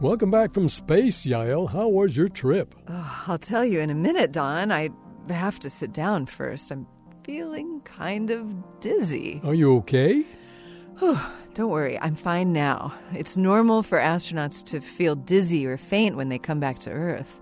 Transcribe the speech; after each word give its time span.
Welcome 0.00 0.30
back 0.30 0.54
from 0.54 0.70
space, 0.70 1.24
Yael. 1.24 1.70
How 1.70 1.86
was 1.86 2.16
your 2.16 2.30
trip? 2.30 2.74
Oh, 2.88 3.22
I'll 3.26 3.36
tell 3.36 3.66
you 3.66 3.80
in 3.80 3.90
a 3.90 3.94
minute, 3.94 4.32
Don. 4.32 4.72
I 4.72 4.88
have 5.28 5.60
to 5.60 5.68
sit 5.68 5.92
down 5.92 6.24
first. 6.24 6.72
I'm 6.72 6.86
feeling 7.22 7.82
kind 7.84 8.30
of 8.30 8.80
dizzy. 8.80 9.42
Are 9.44 9.52
you 9.52 9.76
okay? 9.76 10.24
Don't 11.52 11.68
worry, 11.68 11.98
I'm 12.00 12.14
fine 12.14 12.50
now. 12.50 12.94
It's 13.12 13.36
normal 13.36 13.82
for 13.82 13.98
astronauts 13.98 14.64
to 14.68 14.80
feel 14.80 15.16
dizzy 15.16 15.66
or 15.66 15.76
faint 15.76 16.16
when 16.16 16.30
they 16.30 16.38
come 16.38 16.60
back 16.60 16.78
to 16.80 16.90
Earth. 16.90 17.38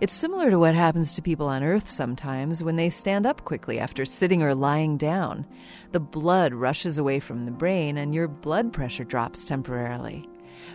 It's 0.00 0.12
similar 0.12 0.50
to 0.50 0.60
what 0.60 0.76
happens 0.76 1.14
to 1.14 1.22
people 1.22 1.48
on 1.48 1.64
Earth 1.64 1.90
sometimes 1.90 2.62
when 2.62 2.76
they 2.76 2.88
stand 2.88 3.26
up 3.26 3.44
quickly 3.44 3.80
after 3.80 4.04
sitting 4.04 4.44
or 4.44 4.54
lying 4.54 4.96
down. 4.96 5.44
The 5.90 6.00
blood 6.00 6.54
rushes 6.54 6.98
away 7.00 7.18
from 7.18 7.46
the 7.46 7.50
brain 7.50 7.96
and 7.96 8.14
your 8.14 8.28
blood 8.28 8.72
pressure 8.72 9.04
drops 9.04 9.44
temporarily. 9.44 10.28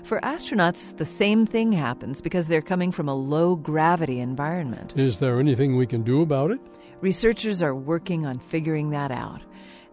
For 0.04 0.20
astronauts, 0.22 0.98
the 0.98 1.06
same 1.06 1.46
thing 1.46 1.72
happens 1.72 2.22
because 2.22 2.48
they're 2.48 2.62
coming 2.62 2.92
from 2.92 3.08
a 3.08 3.16
low 3.16 3.56
gravity 3.56 4.20
environment. 4.20 4.94
Is 4.96 5.20
there 5.20 5.40
anything 5.40 5.76
we 5.76 5.88
can 5.88 6.04
do 6.04 6.22
about 6.22 6.52
it? 6.52 6.60
Researchers 7.02 7.62
are 7.62 7.76
working 7.76 8.26
on 8.26 8.40
figuring 8.40 8.92
that 8.92 9.12
out. 9.12 9.42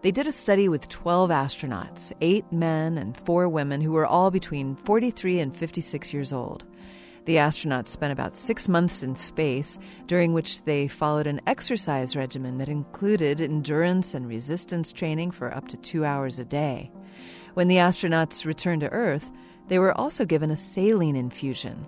They 0.01 0.11
did 0.11 0.27
a 0.27 0.31
study 0.31 0.69
with 0.69 0.87
12 0.87 1.29
astronauts, 1.29 2.13
eight 2.21 2.45
men 2.51 2.97
and 2.97 3.17
four 3.17 3.49
women, 3.49 3.81
who 3.81 3.91
were 3.91 4.05
all 4.05 4.31
between 4.31 4.75
43 4.75 5.39
and 5.41 5.55
56 5.55 6.13
years 6.13 6.31
old. 6.31 6.63
The 7.25 7.35
astronauts 7.35 7.89
spent 7.89 8.13
about 8.13 8.33
six 8.33 8.69
months 8.69 9.03
in 9.03 9.15
space, 9.15 9.77
during 10.07 10.33
which 10.33 10.63
they 10.63 10.87
followed 10.87 11.27
an 11.27 11.41
exercise 11.45 12.15
regimen 12.15 12.57
that 12.57 12.69
included 12.69 13.41
endurance 13.41 14.13
and 14.13 14.27
resistance 14.27 14.93
training 14.93 15.31
for 15.31 15.53
up 15.53 15.67
to 15.67 15.77
two 15.77 16.05
hours 16.05 16.39
a 16.39 16.45
day. 16.45 16.91
When 17.53 17.67
the 17.67 17.75
astronauts 17.77 18.45
returned 18.45 18.81
to 18.81 18.89
Earth, 18.91 19.31
they 19.69 19.79
were 19.79 19.97
also 19.97 20.25
given 20.25 20.51
a 20.51 20.55
saline 20.55 21.15
infusion. 21.15 21.87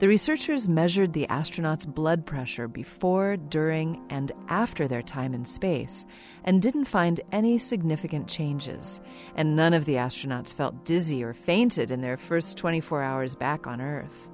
The 0.00 0.08
researchers 0.08 0.66
measured 0.66 1.12
the 1.12 1.26
astronauts' 1.28 1.86
blood 1.86 2.24
pressure 2.24 2.66
before, 2.66 3.36
during, 3.36 4.02
and 4.08 4.32
after 4.48 4.88
their 4.88 5.02
time 5.02 5.34
in 5.34 5.44
space 5.44 6.06
and 6.44 6.62
didn't 6.62 6.86
find 6.86 7.20
any 7.32 7.58
significant 7.58 8.26
changes. 8.26 9.02
And 9.36 9.54
none 9.54 9.74
of 9.74 9.84
the 9.84 9.96
astronauts 9.96 10.54
felt 10.54 10.86
dizzy 10.86 11.22
or 11.22 11.34
fainted 11.34 11.90
in 11.90 12.00
their 12.00 12.16
first 12.16 12.56
24 12.56 13.02
hours 13.02 13.36
back 13.36 13.66
on 13.66 13.82
Earth. 13.82 14.30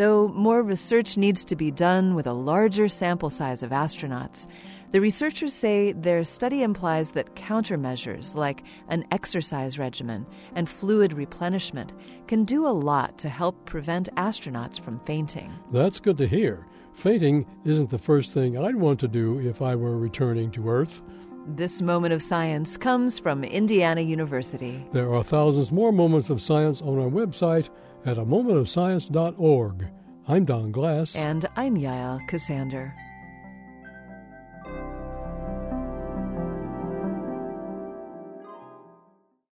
Though 0.00 0.28
more 0.28 0.62
research 0.62 1.18
needs 1.18 1.44
to 1.44 1.54
be 1.54 1.70
done 1.70 2.14
with 2.14 2.26
a 2.26 2.32
larger 2.32 2.88
sample 2.88 3.28
size 3.28 3.62
of 3.62 3.68
astronauts, 3.68 4.46
the 4.92 5.00
researchers 5.02 5.52
say 5.52 5.92
their 5.92 6.24
study 6.24 6.62
implies 6.62 7.10
that 7.10 7.34
countermeasures 7.34 8.34
like 8.34 8.62
an 8.88 9.04
exercise 9.10 9.78
regimen 9.78 10.26
and 10.54 10.70
fluid 10.70 11.12
replenishment 11.12 11.92
can 12.28 12.46
do 12.46 12.66
a 12.66 12.72
lot 12.72 13.18
to 13.18 13.28
help 13.28 13.66
prevent 13.66 14.08
astronauts 14.14 14.80
from 14.80 15.00
fainting. 15.00 15.52
That's 15.70 16.00
good 16.00 16.16
to 16.16 16.26
hear. 16.26 16.66
Fainting 16.94 17.44
isn't 17.66 17.90
the 17.90 17.98
first 17.98 18.32
thing 18.32 18.56
I'd 18.56 18.76
want 18.76 19.00
to 19.00 19.08
do 19.08 19.38
if 19.40 19.60
I 19.60 19.76
were 19.76 19.98
returning 19.98 20.50
to 20.52 20.66
Earth. 20.66 21.02
This 21.46 21.82
moment 21.82 22.14
of 22.14 22.22
science 22.22 22.78
comes 22.78 23.18
from 23.18 23.44
Indiana 23.44 24.00
University. 24.00 24.82
There 24.92 25.12
are 25.12 25.22
thousands 25.22 25.70
more 25.70 25.92
moments 25.92 26.30
of 26.30 26.40
science 26.40 26.80
on 26.80 26.98
our 26.98 27.10
website 27.10 27.68
at 28.04 28.18
a 28.18 28.24
momentofscience.org. 28.24 29.86
I'm 30.28 30.44
Don 30.44 30.70
Glass. 30.72 31.16
And 31.16 31.46
I'm 31.56 31.76
Yael 31.76 32.20
Ksander. 32.28 32.92